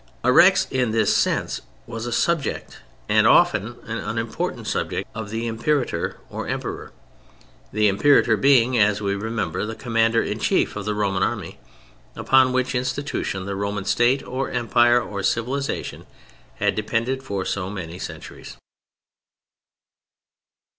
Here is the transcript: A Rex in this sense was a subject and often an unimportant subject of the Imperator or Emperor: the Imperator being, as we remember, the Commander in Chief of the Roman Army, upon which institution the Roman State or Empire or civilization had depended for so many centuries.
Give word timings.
A 0.23 0.31
Rex 0.33 0.65
in 0.71 0.89
this 0.89 1.15
sense 1.15 1.61
was 1.85 2.07
a 2.07 2.11
subject 2.11 2.79
and 3.07 3.27
often 3.27 3.75
an 3.85 3.99
unimportant 3.99 4.65
subject 4.65 5.07
of 5.13 5.29
the 5.29 5.45
Imperator 5.45 6.17
or 6.27 6.47
Emperor: 6.47 6.91
the 7.71 7.87
Imperator 7.87 8.35
being, 8.35 8.79
as 8.79 8.99
we 8.99 9.13
remember, 9.13 9.63
the 9.63 9.75
Commander 9.75 10.23
in 10.23 10.39
Chief 10.39 10.75
of 10.75 10.85
the 10.85 10.95
Roman 10.95 11.21
Army, 11.21 11.59
upon 12.15 12.51
which 12.51 12.73
institution 12.73 13.45
the 13.45 13.55
Roman 13.55 13.85
State 13.85 14.23
or 14.25 14.49
Empire 14.49 14.99
or 14.99 15.21
civilization 15.21 16.07
had 16.55 16.73
depended 16.73 17.21
for 17.21 17.45
so 17.45 17.69
many 17.69 17.99
centuries. 17.99 18.57